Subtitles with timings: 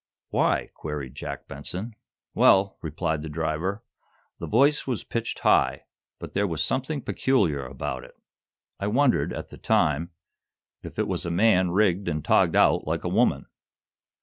[0.31, 1.93] "Why?" queried Jack Benson.
[2.33, 3.83] "Well," replied the driver,
[4.39, 5.83] "the voice was pitched high,
[6.17, 8.15] but there was something peculiar about it.
[8.79, 10.09] I wondered, at the time,
[10.81, 13.45] if it was a man rigged and togged out like a woman."